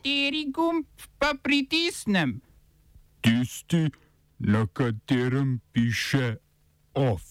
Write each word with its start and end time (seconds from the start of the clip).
Kateri 0.00 0.48
gumb 0.48 0.86
pa 1.18 1.34
pritisnem? 1.42 2.40
Tisti, 3.20 3.90
na 4.38 4.66
katerem 4.72 5.60
piše 5.72 6.36
OF. 6.94 7.22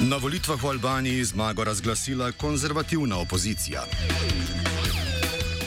Na 0.00 0.16
volitvah 0.16 0.60
v 0.62 0.66
Albaniji 0.68 1.24
zmago 1.24 1.64
razglasila 1.64 2.32
konzervativna 2.32 3.16
opozicija. 3.16 3.84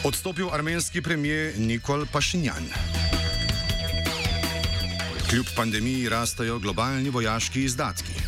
Odstopil 0.05 0.53
armenski 0.53 1.01
premijer 1.01 1.57
Nikol 1.57 2.05
Pašinjan. 2.13 2.69
Kljub 5.29 5.45
pandemiji 5.55 6.09
rastejo 6.09 6.59
globalni 6.59 7.09
vojaški 7.09 7.63
izdatki. 7.63 8.22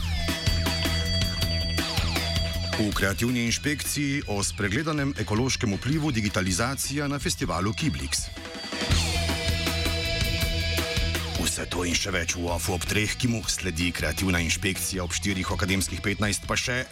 V 2.75 2.91
kreativni 2.91 3.47
inšpekciji 3.47 4.27
o 4.27 4.43
spregledanem 4.43 5.13
ekološkem 5.15 5.77
vplivu 5.79 6.11
digitalizacije 6.11 7.07
na 7.07 7.19
festivalu 7.19 7.71
Kiblix. 7.71 8.27
Vse 11.39 11.63
to 11.71 11.85
in 11.87 11.95
še 11.95 12.11
več 12.11 12.35
v 12.35 12.43
OFU 12.51 12.75
ob 12.75 12.83
treh, 12.83 13.15
ki 13.15 13.31
mu 13.31 13.39
sledi 13.47 13.93
kreativna 13.95 14.43
inšpekcija 14.43 15.07
ob 15.07 15.15
štirih 15.15 15.47
akademskih 15.55 16.03
15, 16.03 16.43
pa 16.43 16.59
še 16.59 16.83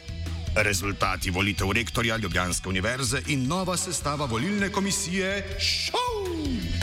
rezultati 0.56 1.36
volitev 1.36 1.76
rektorja 1.76 2.16
Ljubljanske 2.16 2.72
univerze 2.72 3.20
in 3.28 3.44
nova 3.52 3.76
sestava 3.76 4.24
volilne 4.24 4.72
komisije. 4.72 5.60
Šou! 5.60 6.83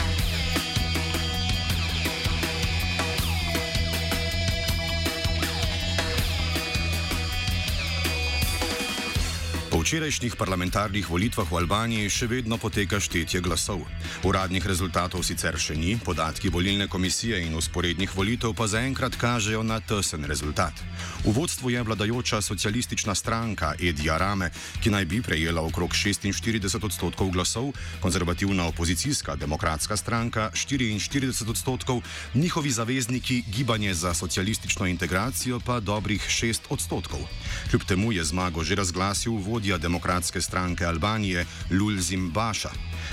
Po 9.81 9.85
včerajšnjih 9.89 10.37
parlamentarnih 10.37 11.09
volitvah 11.09 11.49
v 11.49 11.57
Albaniji 11.57 12.09
še 12.13 12.29
vedno 12.29 12.61
poteka 12.61 13.01
štetje 13.01 13.41
glasov. 13.41 13.81
Uradnih 14.21 14.61
rezultatov 14.61 15.25
sicer 15.25 15.57
še 15.57 15.73
ni, 15.73 15.97
podatki 15.97 16.53
volilne 16.53 16.85
komisije 16.85 17.41
in 17.41 17.57
usporednih 17.57 18.13
volitev 18.13 18.53
pa 18.53 18.69
zaenkrat 18.69 19.17
kažejo 19.17 19.65
na 19.65 19.81
tesen 19.81 20.29
rezultat. 20.29 20.77
V 21.25 21.33
vodstvu 21.33 21.73
je 21.73 21.81
vladajoča 21.81 22.45
socialistična 22.45 23.17
stranka 23.17 23.73
Edi 23.81 24.05
Arame, 24.05 24.51
ki 24.85 24.93
naj 24.93 25.05
bi 25.09 25.23
prejela 25.25 25.65
okrog 25.65 25.97
46 25.97 26.77
odstotkov 26.77 27.33
glasov, 27.33 27.73
konzervativna 28.05 28.69
opozicijska 28.69 29.33
demokratska 29.33 29.97
stranka 29.97 30.53
44 30.53 31.33
odstotkov, 31.49 32.05
njihovi 32.37 32.69
zavezniki 32.69 33.41
Gibanje 33.49 33.97
za 33.97 34.13
socialistično 34.13 34.85
integracijo 34.85 35.57
pa 35.57 35.81
dobrih 35.81 36.21
6 36.21 36.69
odstotkov. 36.69 37.25
Kljub 37.73 37.89
temu 37.89 38.13
je 38.13 38.29
zmago 38.29 38.61
že 38.61 38.77
razglasil 38.77 39.41
vodja 39.41 39.70
vodja 39.71 39.87
demokratske 39.87 40.41
stranke 40.41 40.85
Albanije 40.85 41.45
Lulzim 41.71 42.31
Baša. 42.31 42.69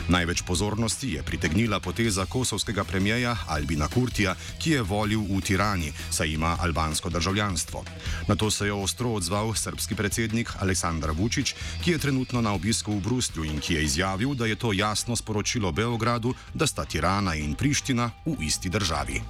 Največ 0.09 0.43
pozornosti 0.43 1.13
je 1.13 1.23
pritegnila 1.23 1.81
poteza 1.81 2.27
kosovskega 2.27 2.85
premijeja 2.85 3.37
Albina 3.47 3.89
Kurtija, 3.89 4.35
ki 4.59 4.71
je 4.71 4.83
volil 4.83 5.21
v 5.23 5.41
Tirani, 5.41 5.93
saj 6.11 6.29
ima 6.35 6.57
albansko 6.61 7.11
državljanstvo. 7.11 7.85
Na 8.29 8.35
to 8.37 8.51
se 8.51 8.67
je 8.67 8.73
ostro 8.73 9.13
odzval 9.15 9.55
srpski 9.55 9.95
predsednik 9.95 10.51
Aleksandar 10.59 11.11
Vučić, 11.11 11.55
ki 11.85 11.91
je 11.91 11.99
trenutno 11.99 12.41
na 12.41 12.53
obisku 12.55 12.93
v 12.93 13.01
Bruslju 13.01 13.45
in 13.45 13.61
ki 13.61 13.75
je 13.75 13.85
izjavil, 13.85 14.35
da 14.35 14.47
je 14.47 14.57
to 14.57 14.73
jasno 14.73 15.17
sporočilo 15.17 15.73
Beogradu, 15.73 16.35
da 16.55 16.67
sta 16.67 16.85
Tirana 16.85 17.35
in 17.35 17.55
Priština 17.55 18.11
v 18.27 18.43
isti 18.43 18.69
državi. 18.69 19.23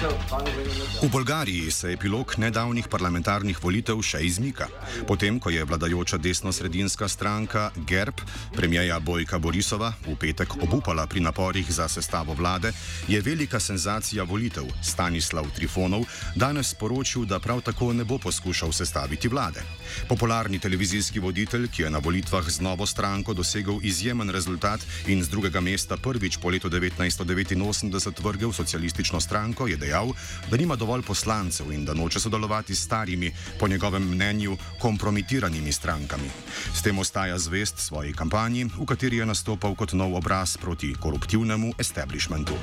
V 0.00 1.08
Bolgariji 1.12 1.70
se 1.70 1.92
epilog 1.92 2.32
nedavnih 2.38 2.86
parlamentarnih 2.88 3.58
volitev 3.60 4.00
še 4.00 4.22
izmika. 4.24 4.64
Potem, 5.08 5.36
ko 5.36 5.52
je 5.52 5.64
vladajoča 5.64 6.16
desno-sredinska 6.16 7.08
stranka 7.08 7.68
GERB, 7.88 8.22
premijeja 8.56 8.96
Bojka 9.00 9.38
Borisova, 9.38 9.92
v 10.06 10.16
petek 10.16 10.56
obupala 10.56 11.04
pri 11.06 11.20
naporih 11.20 11.68
za 11.68 11.88
sestavo 11.88 12.32
vlade, 12.32 12.72
je 13.08 13.20
velika 13.20 13.60
senzacija 13.60 14.24
volitev 14.24 14.68
Stanislav 14.80 15.48
Trifonov 15.56 16.08
danes 16.36 16.72
sporočil, 16.72 17.24
da 17.28 17.40
prav 17.40 17.60
tako 17.60 17.92
ne 17.92 18.04
bo 18.04 18.18
poskušal 18.18 18.72
sestaviti 18.72 19.28
vlade. 19.28 19.60
Popularni 20.08 20.58
televizijski 20.58 21.20
voditelj, 21.20 21.68
ki 21.68 21.82
je 21.82 21.90
na 21.90 22.00
volitvah 22.00 22.48
z 22.48 22.60
novo 22.60 22.86
stranko 22.86 23.34
dosegel 23.34 23.80
izjemen 23.82 24.30
rezultat 24.30 24.80
in 25.06 25.24
z 25.24 25.28
drugega 25.28 25.60
mesta 25.60 25.96
prvič 25.96 26.40
po 26.40 26.48
letu 26.48 26.70
1989 26.70 28.24
vrgel 28.24 28.52
socialistično 28.52 29.20
stranko, 29.20 29.66
je 29.66 29.76
dejal, 29.76 29.89
dejal, 29.90 30.14
da 30.50 30.56
nima 30.56 30.76
dovolj 30.76 31.02
poslancev 31.02 31.72
in 31.72 31.84
da 31.84 31.94
noče 31.94 32.20
sodelovati 32.20 32.74
s 32.74 32.84
starimi, 32.84 33.32
po 33.58 33.68
njegovem 33.68 34.02
mnenju, 34.14 34.56
kompromitiranimi 34.78 35.72
strankami. 35.72 36.30
S 36.74 36.82
tem 36.82 36.98
ostaja 36.98 37.38
zvest 37.38 37.78
svoji 37.78 38.12
kampanji, 38.12 38.64
v 38.64 38.86
kateri 38.86 39.16
je 39.16 39.26
nastopal 39.26 39.74
kot 39.74 39.92
nov 39.92 40.14
obraz 40.14 40.56
proti 40.56 40.94
koruptivnemu 40.94 41.72
establishmentu. 41.78 42.54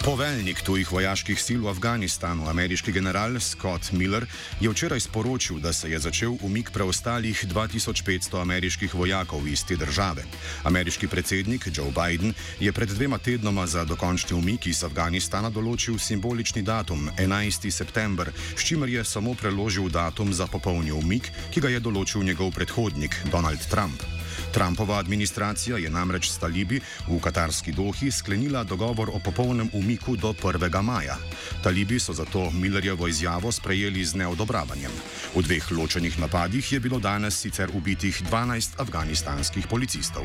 Poveljnik 0.00 0.62
tujih 0.64 0.88
vojaških 0.92 1.36
sil 1.44 1.60
v 1.60 1.68
Afganistanu, 1.68 2.46
ameriški 2.48 2.92
general 2.92 3.34
Scott 3.40 3.92
Miller, 3.92 4.24
je 4.60 4.70
včeraj 4.70 5.00
sporočil, 5.00 5.58
da 5.60 5.72
se 5.72 5.90
je 5.90 5.98
začel 5.98 6.38
umik 6.40 6.70
preostalih 6.72 7.44
2500 7.44 8.40
ameriških 8.40 8.94
vojakov 8.94 9.48
iz 9.48 9.64
te 9.64 9.76
države. 9.76 10.24
Ameriški 10.64 11.08
predsednik 11.08 11.68
Joe 11.68 11.92
Biden 11.92 12.32
je 12.60 12.72
pred 12.72 12.88
dvema 12.88 13.18
tednoma 13.18 13.66
za 13.66 13.84
dokončni 13.84 14.36
umik 14.36 14.66
iz 14.66 14.80
Afganistana 14.84 15.50
določil 15.50 15.98
simbolični 15.98 16.62
datum 16.62 17.10
11. 17.18 17.70
september, 17.70 18.32
s 18.56 18.64
čimer 18.64 18.88
je 18.88 19.04
samo 19.04 19.34
preložil 19.34 19.92
datum 19.92 20.32
za 20.32 20.46
popolni 20.46 20.92
umik, 20.92 21.28
ki 21.52 21.60
ga 21.60 21.68
je 21.68 21.80
določil 21.80 22.24
njegov 22.24 22.56
predhodnik 22.56 23.20
Donald 23.28 23.68
Trump. 23.68 24.19
Trumpova 24.52 24.98
administracija 24.98 25.78
je 25.78 25.90
namreč 25.90 26.30
s 26.30 26.38
talibi 26.38 26.80
v 27.08 27.20
katarski 27.20 27.72
dohi 27.72 28.10
sklenila 28.10 28.64
dogovor 28.64 29.10
o 29.14 29.18
popolnem 29.18 29.70
umiku 29.72 30.16
do 30.16 30.32
1. 30.32 30.82
maja. 30.82 31.16
Talibi 31.62 32.00
so 32.00 32.12
zato 32.12 32.50
Millerjevo 32.50 33.08
izjavo 33.08 33.52
sprejeli 33.52 34.04
z 34.04 34.14
neodobravanjem. 34.14 34.92
V 35.34 35.42
dveh 35.42 35.72
ločenih 35.72 36.18
napadih 36.18 36.72
je 36.72 36.80
bilo 36.80 36.98
danes 36.98 37.40
sicer 37.40 37.70
ubitih 37.74 38.22
12 38.30 38.78
afganistanskih 38.78 39.66
policistov. 39.66 40.24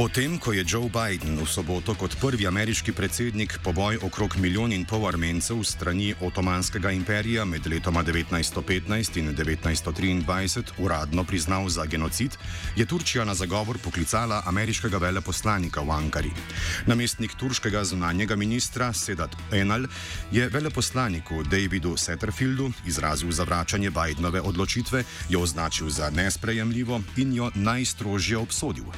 Potem, 0.00 0.40
ko 0.40 0.56
je 0.56 0.64
Joe 0.64 0.88
Biden 0.88 1.36
v 1.36 1.44
soboto 1.44 1.92
kot 1.92 2.16
prvi 2.16 2.46
ameriški 2.48 2.88
predsednik 2.96 3.58
poboj 3.60 3.98
okrog 4.00 4.32
milijon 4.40 4.72
in 4.72 4.86
pol 4.88 5.04
armencev 5.04 5.60
strani 5.60 6.14
Otomanskega 6.24 6.88
imperija 6.96 7.44
med 7.44 7.68
letoma 7.68 8.00
1915 8.00 9.18
in 9.20 9.28
1923 9.36 10.80
uradno 10.80 11.24
priznal 11.24 11.68
za 11.68 11.84
genocid, 11.84 12.32
je 12.76 12.86
Turčija 12.86 13.26
na 13.28 13.34
zagovor 13.34 13.76
poklicala 13.84 14.40
ameriškega 14.46 14.96
veleposlanika 14.96 15.84
v 15.84 15.92
Ankari. 15.92 16.32
Namestnik 16.86 17.36
turškega 17.36 17.84
zunanjega 17.84 18.40
ministra 18.40 18.92
Sedat 18.96 19.36
Enal 19.52 19.84
je 20.32 20.48
veleposlaniku 20.48 21.42
Davidu 21.44 21.96
Setterfieldu 21.96 22.72
izrazil 22.86 23.36
zavračanje 23.36 23.90
Bidenove 23.90 24.40
odločitve, 24.40 25.04
jo 25.28 25.44
označil 25.44 25.92
za 25.92 26.10
nesprejemljivo 26.10 27.02
in 27.16 27.36
jo 27.36 27.50
najstrožje 27.54 28.38
obsodil. 28.38 28.88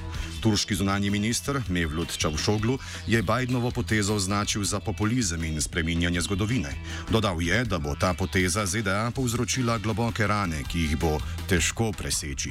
Turški 0.43 0.75
zunanji 0.75 0.92
minister 1.01 1.63
Mevlut 1.69 2.17
Čavšoglu 2.19 2.79
je 3.07 3.23
Bidenovo 3.23 3.71
potezo 3.71 4.15
označil 4.15 4.65
za 4.65 4.81
populizem 4.81 5.45
in 5.45 5.61
spreminjanje 5.61 6.21
zgodovine. 6.21 6.75
Dodal 7.11 7.43
je, 7.43 7.65
da 7.65 7.79
bo 7.79 7.95
ta 7.95 8.15
poteza 8.15 8.67
ZDA 8.67 9.11
povzročila 9.15 9.79
globoke 9.79 10.27
rane, 10.27 10.65
ki 10.69 10.79
jih 10.81 10.97
bo 10.99 11.21
težko 11.49 11.93
preseči. 11.93 12.51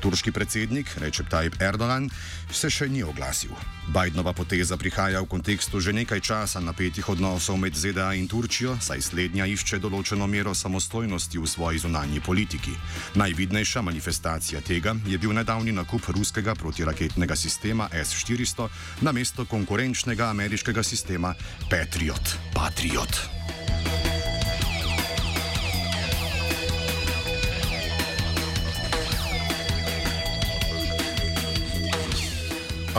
Turški 0.00 0.32
predsednik 0.32 0.86
Recep 0.98 1.30
Tayyip 1.30 1.62
Erdogan 1.62 2.10
se 2.50 2.70
še 2.70 2.88
ni 2.88 3.02
oglasil. 3.02 3.54
Bidenova 3.88 4.32
poteza 4.32 4.76
prihaja 4.76 5.20
v 5.22 5.28
kontekstu 5.30 5.80
že 5.80 5.92
nekaj 5.92 6.20
časa 6.20 6.60
napetih 6.60 7.08
odnosov 7.08 7.56
med 7.62 7.76
ZDA 7.78 8.12
in 8.18 8.28
Turčijo, 8.28 8.74
saj 8.80 9.00
slednja 9.00 9.46
išče 9.46 9.78
določeno 9.78 10.26
mero 10.26 10.54
samostojnosti 10.54 11.38
v 11.38 11.46
svoji 11.46 11.78
zunanji 11.78 12.20
politiki. 12.20 12.74
Najvidnejša 13.14 13.82
manifestacija 13.82 14.60
tega 14.60 14.96
je 15.06 15.18
bil 15.18 15.32
nedavni 15.32 15.72
nakup 15.72 16.02
ruskega 16.10 16.54
protiraketnega 16.58 17.36
sistema 17.36 17.77
S-400 17.92 18.68
na 19.00 19.12
mesto 19.12 19.46
konkurenčnega 19.46 20.30
ameriškega 20.34 20.82
sistema 20.82 21.34
Patriot. 21.70 22.38
Patriot. 22.54 23.37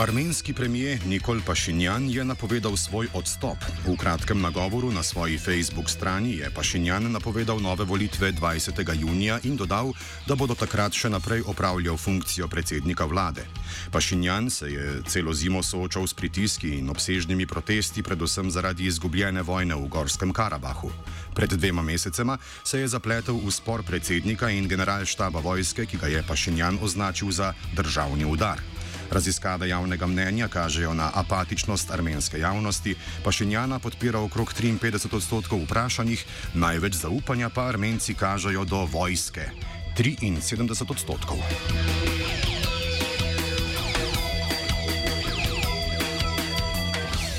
Armenski 0.00 0.54
premijer 0.54 0.98
Nikol 1.06 1.40
Pašinjan 1.46 2.08
je 2.08 2.24
napovedal 2.24 2.76
svoj 2.76 3.08
odstop. 3.12 3.56
V 3.84 3.96
kratkem 4.00 4.40
nagovoru 4.40 4.92
na 4.92 5.02
svoji 5.02 5.38
Facebook 5.38 5.90
strani 5.90 6.40
je 6.40 6.50
Pašinjan 6.54 7.12
napovedal 7.12 7.60
nove 7.60 7.84
volitve 7.84 8.32
20. 8.32 9.00
junija 9.00 9.38
in 9.44 9.56
dodal, 9.56 9.92
da 10.26 10.34
bo 10.34 10.46
do 10.46 10.56
takrat 10.56 10.96
še 10.96 11.12
naprej 11.12 11.44
opravljal 11.44 12.00
funkcijo 12.00 12.48
predsednika 12.48 13.04
vlade. 13.04 13.44
Pašinjan 13.92 14.50
se 14.50 14.72
je 14.72 15.02
celo 15.04 15.34
zimo 15.34 15.62
soočal 15.62 16.06
s 16.06 16.16
pritiski 16.16 16.78
in 16.80 16.88
obsežnimi 16.88 17.46
protesti, 17.46 18.02
predvsem 18.02 18.50
zaradi 18.50 18.88
izgubljene 18.88 19.42
vojne 19.42 19.76
v 19.76 19.84
Gorskem 19.88 20.32
Karabahu. 20.32 20.88
Pred 21.34 21.60
dvema 21.60 21.82
mesecema 21.82 22.38
se 22.64 22.80
je 22.80 22.88
zapletel 22.88 23.36
v 23.36 23.52
spor 23.52 23.84
predsednika 23.84 24.48
in 24.48 24.64
generalštaba 24.68 25.44
vojske, 25.44 25.84
ki 25.86 26.00
ga 26.00 26.08
je 26.08 26.24
Pašinjan 26.24 26.78
označil 26.80 27.28
za 27.30 27.52
državni 27.76 28.24
udar. 28.24 28.79
Raziskave 29.10 29.68
javnega 29.68 30.06
mnenja 30.06 30.48
kažejo 30.48 30.94
na 30.94 31.10
apatičnost 31.14 31.90
armenske 31.90 32.38
javnosti, 32.38 32.94
Pašinjana 33.24 33.78
podpira 33.78 34.20
okrog 34.20 34.54
53 34.54 35.16
odstotkov 35.16 35.64
vprašanih, 35.64 36.24
največ 36.54 36.94
zaupanja 36.94 37.48
pa 37.48 37.66
armenci 37.68 38.14
kažejo 38.14 38.64
do 38.64 38.84
vojske 38.84 39.50
73 39.96 40.90
odstotkov. 40.90 41.38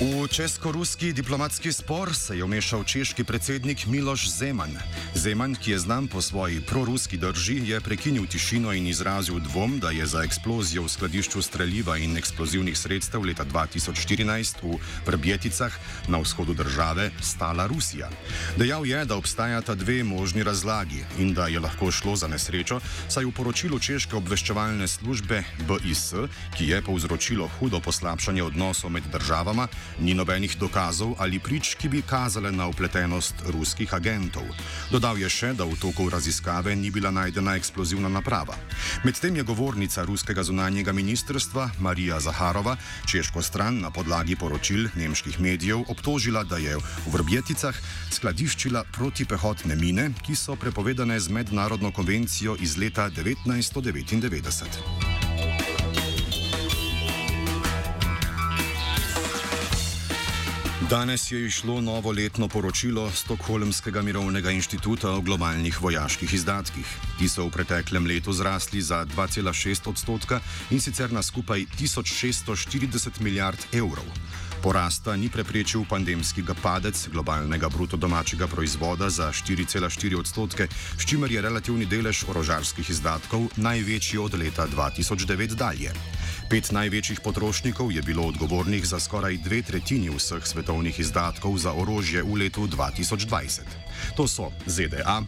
V 0.02 0.28
česko-ruski 0.28 1.14
diplomatski 1.14 1.72
spor 1.72 2.10
se 2.16 2.38
je 2.38 2.44
vmešal 2.44 2.84
češki 2.84 3.24
predsednik 3.24 3.86
Miloš 3.86 4.30
Zeman. 4.30 4.74
Zeman, 5.22 5.54
ki 5.54 5.72
je 5.72 5.80
znan 5.80 6.08
po 6.10 6.18
svoji 6.22 6.62
proruski 6.66 7.18
drži, 7.18 7.62
je 7.70 7.78
prekinil 7.82 8.26
tišino 8.26 8.74
in 8.74 8.88
izrazil 8.88 9.38
dvom, 9.40 9.78
da 9.80 9.92
je 9.94 10.06
za 10.06 10.24
eksplozijo 10.26 10.82
v 10.84 10.90
skladišču 10.90 11.42
streljiva 11.42 11.98
in 12.02 12.18
eksplozivnih 12.18 12.78
sredstev 12.78 13.22
leta 13.22 13.46
2014 13.46 14.66
v 14.66 14.80
Vrbjeticah 15.06 15.78
na 16.08 16.18
vzhodu 16.18 16.54
države 16.54 17.12
stala 17.22 17.68
Rusija. 17.68 18.10
Dejal 18.58 18.86
je, 18.86 19.06
da 19.06 19.16
obstajata 19.16 19.76
dve 19.76 20.04
možni 20.04 20.44
razlagi 20.44 21.06
in 21.20 21.34
da 21.38 21.46
je 21.48 21.60
lahko 21.60 21.92
šlo 21.92 22.16
za 22.16 22.28
nesrečo, 22.28 22.80
saj 23.08 23.26
v 23.26 23.32
poročilu 23.32 23.80
češke 23.80 24.18
obveščevalne 24.18 24.88
službe 24.88 25.44
BIS, 25.70 26.14
ki 26.58 26.72
je 26.74 26.82
povzročilo 26.82 27.46
hudo 27.60 27.78
poslabšanje 27.80 28.44
odnosov 28.44 28.90
med 28.90 29.06
državama, 29.14 29.68
ni 30.00 30.18
nobenih 30.18 30.58
dokazov 30.58 31.14
ali 31.22 31.38
prič, 31.40 31.76
ki 31.78 31.94
bi 31.94 32.02
kazale 32.02 32.52
na 32.52 32.66
upletenost 32.74 33.46
ruskih 33.54 33.94
agentov. 33.94 34.50
Dodal 34.90 35.11
je 35.18 35.30
še, 35.30 35.54
da 35.54 35.66
v 35.66 35.76
toku 35.80 36.10
raziskave 36.10 36.76
ni 36.76 36.92
bila 36.92 37.12
najdena 37.12 37.56
eksplozivna 37.60 38.10
naprava. 38.10 38.56
Medtem 39.04 39.36
je 39.36 39.44
govornica 39.44 40.06
ruskega 40.06 40.44
zunanjega 40.44 40.92
ministrstva 40.92 41.70
Marija 41.80 42.20
Zaharova 42.20 42.78
češko 43.06 43.42
stran 43.42 43.82
na 43.82 43.92
podlagi 43.92 44.36
poročil 44.36 44.88
nemških 44.96 45.40
medijev 45.40 45.84
obtožila, 45.88 46.44
da 46.44 46.58
je 46.58 46.78
v 46.78 46.84
Vrbjeticah 47.12 47.76
skladiščila 48.12 48.84
protipehotne 48.96 49.76
mine, 49.76 50.12
ki 50.24 50.36
so 50.36 50.56
prepovedane 50.56 51.20
z 51.20 51.30
mednarodno 51.30 51.92
konvencijo 51.92 52.56
iz 52.60 52.78
leta 52.78 53.10
1999. 53.10 55.11
Danes 60.92 61.32
je 61.32 61.46
išlo 61.46 61.82
novo 61.82 62.12
letno 62.12 62.48
poročilo 62.48 63.12
Stokholmskega 63.12 64.02
mirovnega 64.02 64.52
inštituta 64.52 65.12
o 65.12 65.22
globalnih 65.22 65.82
vojaških 65.82 66.34
izdatkih. 66.34 66.86
Ti 67.20 67.30
so 67.30 67.46
v 67.46 67.52
preteklem 67.52 68.06
letu 68.06 68.34
zrasli 68.34 68.82
za 68.82 69.06
2,6 69.06 69.88
odstotka 69.90 70.42
in 70.70 70.82
sicer 70.84 71.12
na 71.12 71.24
skupaj 71.24 71.64
1640 71.80 73.22
milijard 73.22 73.58
evrov. 73.72 74.04
Porasta 74.64 75.16
ni 75.16 75.30
preprečil 75.30 75.86
pandemski 75.90 76.44
padec 76.64 77.08
globalnega 77.08 77.70
bruto 77.70 77.98
domačega 77.98 78.48
proizvoda 78.48 79.10
za 79.10 79.32
4,4 79.32 80.20
odstotke, 80.20 80.68
s 80.98 81.06
čimer 81.06 81.32
je 81.32 81.42
relativni 81.42 81.86
delež 81.86 82.26
orožarskih 82.28 82.90
izdatkov 82.90 83.48
največji 83.56 84.20
od 84.20 84.34
leta 84.34 84.68
2009 84.68 85.56
dalje. 85.56 85.94
Pet 86.52 86.68
največjih 86.76 87.24
potrošnikov 87.24 87.96
je 87.96 88.02
bilo 88.04 88.26
odgovornih 88.28 88.84
za 88.84 89.00
skoraj 89.00 89.38
dve 89.40 89.62
tretjini 89.64 90.12
vseh 90.12 90.44
svetovnih 90.44 91.00
izdatkov 91.00 91.56
za 91.56 91.72
orožje 91.72 92.20
v 92.28 92.44
letu 92.44 92.68
2020. 92.68 93.64
To 94.20 94.28
so 94.28 94.52
ZDA, 94.68 95.24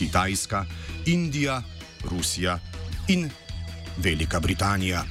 Kitajska, 0.00 0.64
Indija, 1.12 1.60
Rusija 2.08 2.56
in 3.12 3.28
Velika 4.00 4.40
Britanija. 4.40 5.04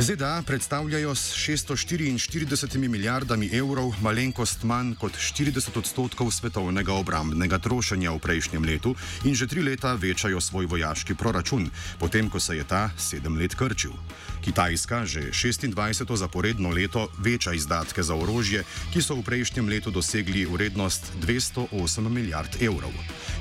ZDA 0.00 0.42
predstavljajo 0.46 1.14
s 1.14 1.34
644 1.34 2.88
milijardami 2.88 3.50
evrov 3.52 3.92
malenkost 4.00 4.62
manj 4.62 4.94
kot 4.94 5.12
40 5.12 5.78
odstotkov 5.78 6.30
svetovnega 6.30 6.92
obrambnega 6.92 7.58
trošenja 7.58 8.12
v 8.16 8.18
prejšnjem 8.18 8.64
letu 8.64 8.94
in 9.24 9.34
že 9.34 9.46
tri 9.46 9.60
leta 9.62 9.92
večajo 9.94 10.40
svoj 10.40 10.66
vojaški 10.66 11.14
proračun, 11.14 11.68
potem 11.98 12.30
ko 12.30 12.40
se 12.40 12.56
je 12.56 12.64
ta 12.64 12.90
sedem 12.96 13.36
let 13.36 13.54
krčil. 13.54 13.92
Kitajska 14.40 15.04
že 15.06 15.20
26. 15.20 16.16
zaporedno 16.16 16.70
leto 16.70 17.08
veča 17.18 17.52
izdatke 17.52 18.02
za 18.02 18.14
orožje, 18.14 18.64
ki 18.92 19.02
so 19.02 19.14
v 19.20 19.22
prejšnjem 19.22 19.68
letu 19.68 19.90
dosegli 19.90 20.46
vrednost 20.48 21.12
208 21.20 22.08
milijard 22.08 22.56
evrov. 22.62 22.92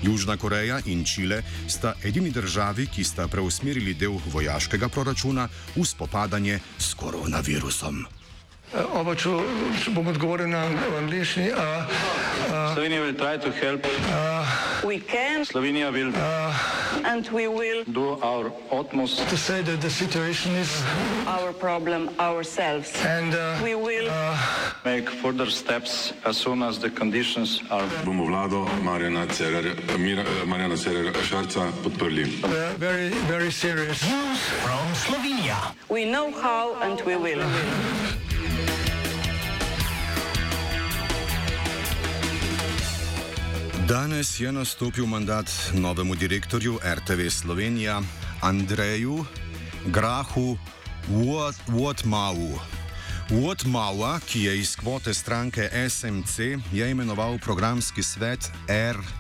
Južna 0.04 0.38
Koreja 0.38 0.80
in 0.86 1.04
Čile 1.04 1.44
sta 1.68 1.96
edini 2.04 2.32
državi, 2.32 2.88
ki 2.88 3.04
sta 3.04 3.28
preusmerili 3.28 3.94
del 3.94 4.20
vojaškega 4.32 4.90
proračuna 4.90 5.48
v 5.76 5.86
spopadanje 5.86 6.49
soočanje 6.50 6.60
s 6.80 6.94
koronavirusom. 6.94 8.06
Eh, 8.74 8.86
Oba, 8.94 9.16
če 9.16 9.30
bom 9.94 10.08
odgovoril 10.08 10.50
na 10.50 10.70
angliški. 10.98 11.50
Slovenija 12.74 13.02
bo 13.02 13.08
poskušala 13.18 13.78
pomagati. 13.82 13.90
Slovenija 15.50 15.92
bo 15.92 15.98
naredila 15.98 17.24
svoj 17.26 17.50
utmost, 18.72 19.18
da 19.18 19.38
bo 19.38 19.50
rekla, 19.50 19.76
da 19.76 19.88
je 19.88 19.92
situacija 19.92 20.54
naš 20.54 21.54
problem, 21.60 22.10
naš. 22.18 22.94
In 23.02 23.34
bomo 23.66 23.90
naredili 23.90 24.10
nadaljnje 24.86 25.06
korake, 25.10 25.10
ko 25.12 25.32
bodo 25.32 25.46
pogoji. 25.46 26.46
Bomo 28.06 28.26
vlado 28.26 28.68
Marjana 28.84 29.26
Cererera 30.78 31.24
Šarca 31.30 31.72
podprli. 31.84 32.26
Zelo, 32.80 33.52
zelo 33.52 33.86
resno. 33.86 35.39
Slovenija. 35.50 35.74
Vemo, 35.90 36.32
kako 36.42 36.86
in 36.86 37.20
bomo. 37.20 37.50
Danes 43.88 44.40
je 44.40 44.52
nastopil 44.52 45.06
mandat 45.06 45.52
novemu 45.74 46.16
direktorju 46.16 46.80
RTV 46.84 47.30
Slovenija 47.30 48.02
Andreju 48.42 49.26
Grahu 49.86 50.58
Wotmau. 51.68 52.60
Wotmaua, 53.30 54.20
ki 54.20 54.44
je 54.44 54.60
iz 54.60 54.76
kvote 54.76 55.14
stranke 55.14 55.70
SMC, 55.90 56.40
je 56.74 56.92
imenoval 56.92 57.38
programski 57.38 58.04
svet 58.04 58.52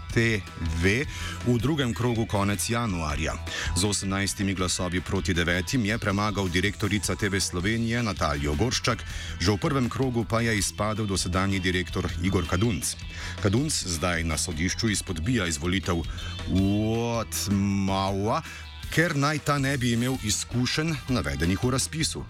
RTV 0.10 1.06
v 1.46 1.58
drugem 1.62 1.94
krogu 1.94 2.26
konec 2.26 2.70
januarja. 2.70 3.38
Z 3.78 3.86
18 3.86 4.56
glasovi 4.56 5.02
proti 5.02 5.34
9 5.34 5.86
je 5.86 5.98
premagal 5.98 6.50
direktorica 6.50 7.16
TV 7.16 7.38
Slovenije 7.40 8.04
Natalijo 8.04 8.56
Gorščak, 8.58 9.06
že 9.40 9.52
v 9.52 9.58
prvem 9.58 9.90
krogu 9.90 10.26
pa 10.26 10.42
je 10.42 10.58
izpadel 10.58 11.06
dosedanji 11.06 11.60
direktor 11.60 12.10
Igor 12.24 12.46
Kadunc. 12.50 12.96
Kadunc 13.42 13.70
zdaj 13.70 14.24
na 14.24 14.38
sodišču 14.38 14.90
izpodbija 14.90 15.46
izvolitev 15.46 16.02
Wotmaua, 16.50 18.42
ker 18.90 19.14
naj 19.14 19.46
ta 19.46 19.58
ne 19.62 19.78
bi 19.78 19.94
imel 19.94 20.18
izkušenj 20.26 21.14
navedenih 21.14 21.62
v 21.64 21.70
razpisu. 21.70 22.26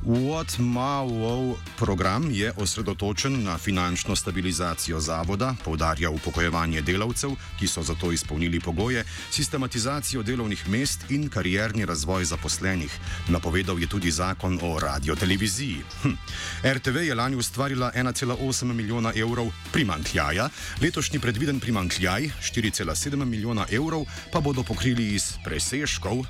Whatmawov 0.00 1.60
program 1.76 2.30
je 2.32 2.52
osredotočen 2.56 3.44
na 3.44 3.58
finančno 3.58 4.16
stabilizacijo 4.16 5.00
zavoda, 5.00 5.54
poudarja 5.64 6.10
upokojevanje 6.10 6.80
delavcev, 6.80 7.30
ki 7.58 7.66
so 7.68 7.82
za 7.82 7.94
to 7.94 8.12
izpolnili 8.12 8.60
pogoje, 8.60 9.04
sistematizacijo 9.30 10.22
delovnih 10.22 10.68
mest 10.68 11.04
in 11.10 11.28
karierni 11.28 11.84
razvoj 11.84 12.24
zaposlenih. 12.24 12.98
Napovedal 13.28 13.80
je 13.80 13.86
tudi 13.86 14.10
zakon 14.10 14.58
o 14.62 14.80
radioteleviziji. 14.80 15.82
Hm. 16.02 16.16
RTV 16.64 16.96
je 16.96 17.14
lani 17.14 17.36
ustvarila 17.36 17.92
1,8 17.94 18.72
milijona 18.72 19.12
evrov 19.16 19.52
primankljaja, 19.72 20.48
letošnji 20.82 21.18
predviden 21.18 21.60
primankljaj 21.60 22.22
4,7 22.22 23.24
milijona 23.24 23.66
evrov 23.70 24.04
pa 24.32 24.40
bodo 24.40 24.62
pokrili 24.62 25.14
iz 25.14 25.32
presežkov 25.44 26.24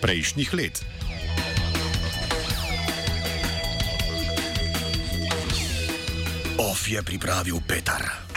prejšnjih 0.00 0.54
let. 0.54 0.99
Of 6.60 6.92
je 6.92 7.00
pripravil 7.00 7.64
Petar. 7.64 8.29